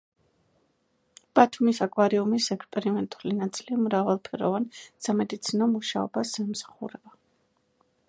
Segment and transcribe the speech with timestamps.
[1.39, 7.19] ბათუმის აკვარიუმის ექსპერიმენტული ნაწილი მრავალფეროვან სამეცნიერო მუშობას ემსახურება.